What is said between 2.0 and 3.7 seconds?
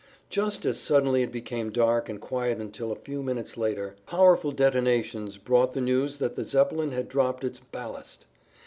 and quiet until a few minutes